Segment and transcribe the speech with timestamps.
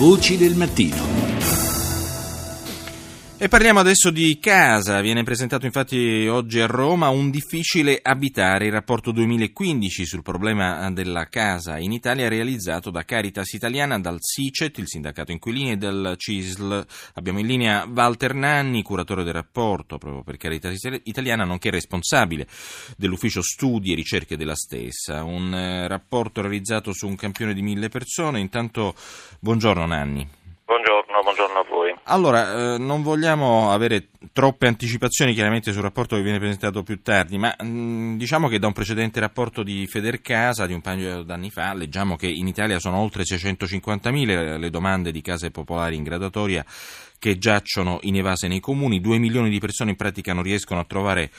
[0.00, 1.29] Voci del mattino.
[3.42, 5.00] E parliamo adesso di casa.
[5.00, 11.26] Viene presentato infatti oggi a Roma un difficile abitare, il rapporto 2015 sul problema della
[11.30, 16.84] casa in Italia realizzato da Caritas Italiana, dal SICET, il sindacato inquilini, e dal CISL.
[17.14, 22.46] Abbiamo in linea Walter Nanni, curatore del rapporto proprio per Caritas Italiana, nonché responsabile
[22.98, 25.24] dell'ufficio studi e ricerche della stessa.
[25.24, 28.38] Un eh, rapporto realizzato su un campione di mille persone.
[28.38, 28.94] Intanto,
[29.40, 30.28] buongiorno Nanni.
[31.22, 31.94] Buongiorno, buongiorno a voi.
[32.04, 37.36] Allora, eh, non vogliamo avere troppe anticipazioni chiaramente sul rapporto che viene presentato più tardi,
[37.36, 41.50] ma mh, mm, diciamo che da un precedente rapporto di Federcasa di un paio d'anni
[41.50, 46.64] fa leggiamo che in Italia sono oltre 650.000 le domande di case popolari in gradatoria
[47.18, 50.84] che giacciono in evase nei comuni, 2 milioni di persone in pratica non riescono a
[50.84, 51.30] trovare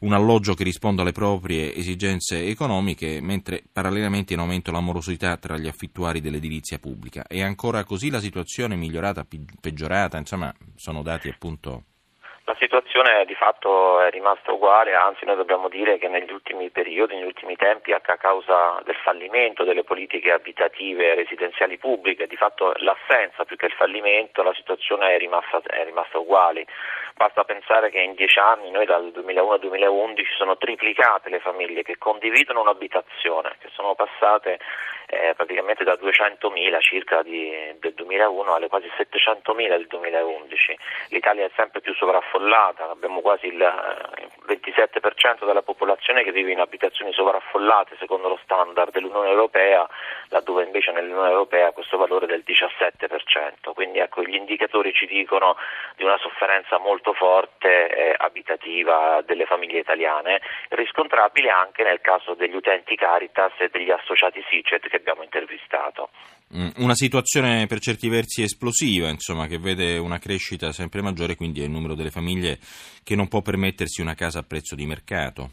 [0.00, 5.58] un alloggio che risponda alle proprie esigenze economiche, mentre parallelamente in aumento la morosità tra
[5.58, 7.26] gli affittuari dell'edilizia pubblica.
[7.26, 9.26] È ancora così la situazione migliorata,
[9.60, 10.18] peggiorata?
[10.18, 11.84] Insomma, sono dati appunto
[12.48, 17.14] la situazione di fatto è rimasta uguale, anzi noi dobbiamo dire che negli ultimi periodi,
[17.14, 23.44] negli ultimi tempi, a causa del fallimento delle politiche abitative residenziali pubbliche, di fatto l'assenza
[23.44, 26.64] più che il fallimento, la situazione è rimasta, è rimasta uguale.
[27.16, 31.82] Basta pensare che in dieci anni, noi dal 2001 al 2011, sono triplicate le famiglie
[31.82, 34.58] che condividono un'abitazione, che sono passate
[35.10, 40.78] eh, praticamente da 200.000 circa di, del 2001 alle quasi 700.000 del 2011.
[41.08, 43.56] L'Italia è sempre più sovraffollata, abbiamo quasi il
[44.48, 49.86] 27% della popolazione che vive in abitazioni sovraffollate secondo lo standard dell'Unione Europea,
[50.28, 53.74] laddove invece nell'Unione Europea questo valore è del 17%.
[53.74, 55.56] Quindi ecco, gli indicatori ci dicono
[55.96, 62.54] di una sofferenza molto forte eh, abitativa delle famiglie italiane, riscontrabile anche nel caso degli
[62.54, 66.10] utenti Caritas e degli associati SICET che abbiamo intervistato.
[66.56, 71.60] Mm, una situazione per certi versi esplosiva, insomma, che vede una crescita sempre maggiore, quindi
[71.60, 72.58] è il numero delle famiglie
[73.04, 75.50] che non può permettersi una casa a prezzo di mercato.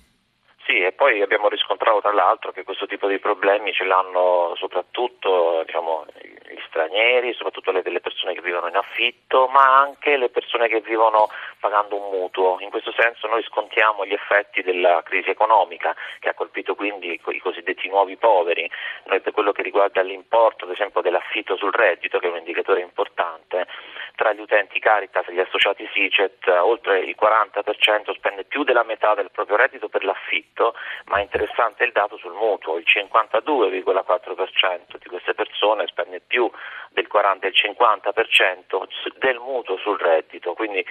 [0.65, 5.63] Sì, e poi abbiamo riscontrato tra l'altro che questo tipo di problemi ce l'hanno soprattutto
[5.65, 6.05] diciamo,
[6.49, 10.81] gli stranieri, soprattutto le, le persone che vivono in affitto, ma anche le persone che
[10.81, 12.57] vivono pagando un mutuo.
[12.59, 17.39] In questo senso noi scontiamo gli effetti della crisi economica che ha colpito quindi i
[17.39, 18.69] cosiddetti nuovi poveri.
[19.05, 22.81] Noi per quello che riguarda l'importo, ad esempio, dell'affitto sul reddito, che è un indicatore
[22.81, 23.67] importante,
[24.15, 29.13] tra gli utenti Caritas e gli associati SICET oltre il 40% spende più della metà
[29.13, 30.73] del proprio reddito per l'affitto,
[31.05, 36.49] ma è interessante il dato sul mutuo, il 52,4% di queste persone spende più
[36.95, 40.53] del 40 e il 50% del mutuo sul reddito.
[40.53, 40.83] Quindi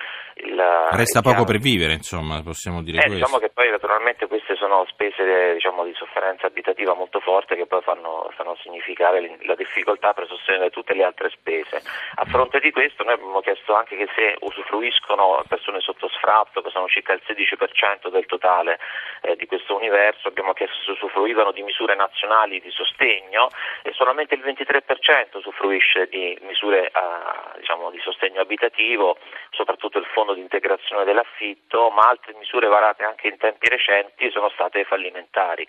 [0.45, 0.61] il,
[0.91, 3.25] Resta poco per vivere, insomma, possiamo dire eh, questo.
[3.25, 7.81] Diciamo che poi naturalmente queste sono spese diciamo, di sofferenza abitativa molto forti che poi
[7.81, 11.81] fanno, fanno significare la difficoltà per sostenere tutte le altre spese.
[12.17, 16.71] A fronte di questo noi abbiamo chiesto anche che se usufruiscono persone sotto sfratto, che
[16.71, 18.79] sono circa il 16% del totale
[19.23, 23.49] eh, di questo universo, abbiamo chiesto se usufruivano di misure nazionali di sostegno
[23.83, 29.19] e solamente il 23% usufruisce di misure eh, diciamo, di sostegno abitativo,
[29.51, 34.49] soprattutto il fondo di integrazione dell'affitto, ma altre misure varate anche in tempi recenti sono
[34.51, 35.67] state fallimentari.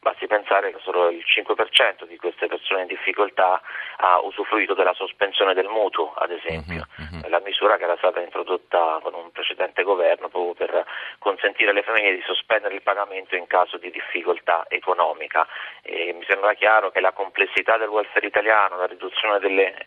[0.00, 3.60] Basti pensare che solo il 5% di queste persone in difficoltà
[3.96, 7.28] ha usufruito della sospensione del mutuo, ad esempio, uh-huh, uh-huh.
[7.28, 10.54] la misura che era stata introdotta con un precedente governo proprio
[11.46, 15.46] consentire alle famiglie di sospendere il pagamento in caso di difficoltà economica.
[15.82, 19.86] E mi sembra chiaro che la complessità del welfare italiano, la riduzione delle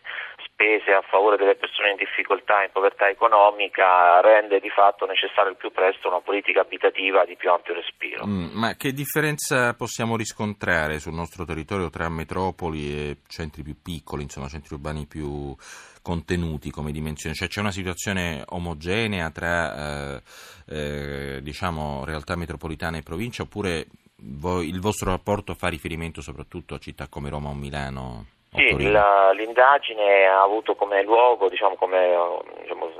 [0.60, 5.50] spese a favore delle persone in difficoltà e in povertà economica rende di fatto necessario
[5.50, 8.26] il più presto una politica abitativa di più ampio respiro.
[8.26, 14.24] Mm, ma che differenza possiamo riscontrare sul nostro territorio tra metropoli e centri più piccoli,
[14.24, 15.56] insomma centri urbani più
[16.02, 17.34] contenuti come dimensione?
[17.34, 20.22] Cioè c'è una situazione omogenea tra eh,
[20.68, 23.86] eh, diciamo, realtà metropolitane e provincia oppure
[24.22, 28.26] voi, il vostro rapporto fa riferimento soprattutto a città come Roma o Milano?
[28.52, 32.16] Sì, la, l'indagine ha avuto come luogo, diciamo, come
[32.60, 32.90] diciamo,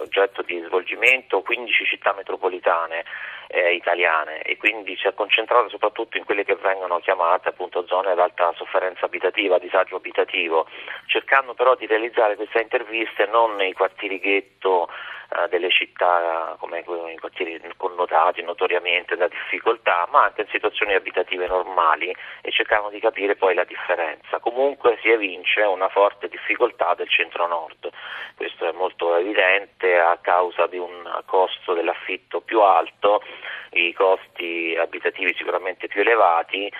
[0.00, 3.04] oggetto di svolgimento 15 città metropolitane
[3.48, 8.10] eh, italiane e quindi si è concentrata soprattutto in quelle che vengono chiamate appunto zone
[8.10, 10.66] ad alta sofferenza abitativa, disagio abitativo,
[11.06, 14.88] cercando però di realizzare queste interviste non nei quartieri ghetto
[15.30, 21.46] eh, delle città come i quartieri connotati notoriamente da difficoltà, ma anche in situazioni abitative
[21.46, 24.38] normali e cercando di capire poi la differenza.
[24.38, 27.90] Comunque si evince una forte difficoltà del centro-nord,
[28.36, 33.22] questo è molto evidente a causa di un costo dell'affitto più alto,
[33.72, 36.72] i costi abitativi sicuramente più elevati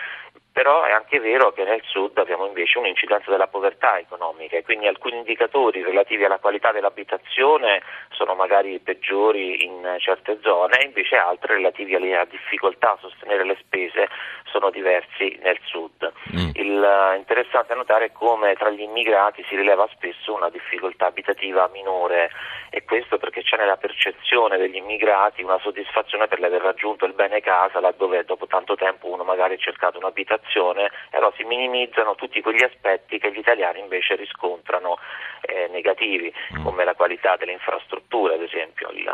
[0.52, 4.86] però è anche vero che nel sud abbiamo invece un'incidenza della povertà economica e quindi
[4.86, 11.94] alcuni indicatori relativi alla qualità dell'abitazione sono magari peggiori in certe zone, invece altri relativi
[11.94, 14.08] alla difficoltà a sostenere le spese
[14.44, 15.97] sono diversi nel sud.
[16.38, 16.50] Mm.
[16.54, 22.30] Il, uh, interessante notare come tra gli immigrati si rileva spesso una difficoltà abitativa minore
[22.70, 27.40] e questo perché c'è nella percezione degli immigrati una soddisfazione per l'aver raggiunto il bene
[27.40, 32.40] casa laddove dopo tanto tempo uno magari ha cercato un'abitazione e allora si minimizzano tutti
[32.40, 34.98] quegli aspetti che gli italiani invece riscontrano
[35.40, 36.62] eh, negativi mm.
[36.62, 38.90] come la qualità delle infrastrutture ad esempio.
[38.90, 39.10] Il,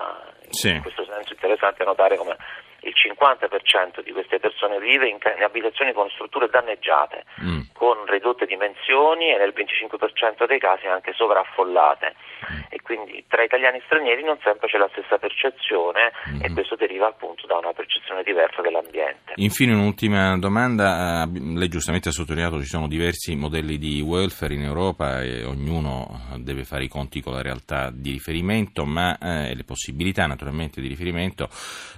[0.51, 0.71] sì.
[0.71, 2.37] In questo senso è interessante notare come
[2.85, 7.61] il 50% di queste persone vive in, in abitazioni con strutture danneggiate, mm.
[7.73, 12.15] con ridotte dimensioni e nel 25% dei casi anche sovraffollate.
[12.53, 12.61] Mm.
[12.69, 16.43] E quindi tra italiani e stranieri non sempre c'è la stessa percezione mm.
[16.43, 19.33] e questo deriva appunto da una percezione diversa dell'ambiente.
[19.37, 24.55] Infine un'ultima domanda, eh, lei giustamente ha sottolineato che ci sono diversi modelli di welfare
[24.55, 29.51] in Europa e ognuno deve fare i conti con la realtà di riferimento ma, eh,
[29.51, 31.49] e le possibilità naturalmente di riferimento,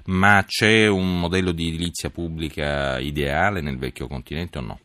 [0.07, 4.79] ma c'è un modello di edilizia pubblica ideale nel vecchio continente o no?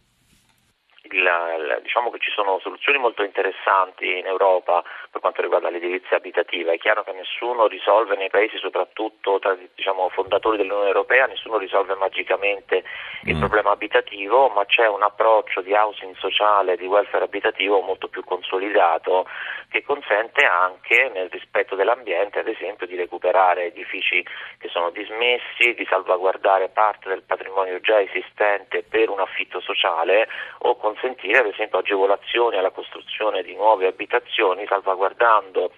[1.12, 6.72] La, diciamo che ci sono soluzioni molto interessanti in Europa per quanto riguarda l'edilizia abitativa.
[6.72, 11.96] È chiaro che nessuno risolve nei paesi, soprattutto tra diciamo, fondatori dell'Unione Europea, nessuno risolve
[11.96, 12.84] magicamente
[13.24, 13.40] il mm.
[13.40, 19.28] problema abitativo, ma c'è un approccio di housing sociale, di welfare abitativo molto più consolidato
[19.70, 24.26] che consente anche nel rispetto dell'ambiente, ad esempio, di recuperare edifici
[24.58, 30.28] che sono dismessi, di salvaguardare parte del patrimonio già esistente per un affitto sociale
[30.60, 34.66] o consentire ad esempio agevolazioni alla costruzione di nuove abitazioni
[35.02, 35.72] salvaguardando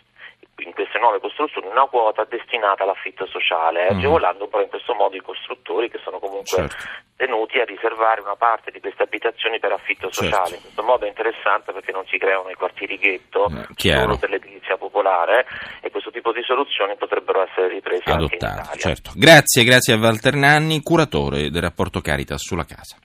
[0.57, 3.97] in queste nuove costruzioni una quota destinata all'affitto sociale, mm.
[3.97, 6.75] agevolando però in questo modo i costruttori che sono comunque certo.
[7.15, 10.29] tenuti a riservare una parte di queste abitazioni per affitto certo.
[10.29, 10.55] sociale.
[10.57, 14.29] In questo modo è interessante perché non si creano i quartieri ghetto eh, solo per
[14.29, 15.47] l'edilizia popolare
[15.81, 18.79] e questo tipo di soluzioni potrebbero essere riprese Adottate, anche in Italia.
[18.79, 19.11] Certo.
[19.15, 23.03] Grazie, grazie a Walter Nanni, curatore del rapporto Caritas sulla casa.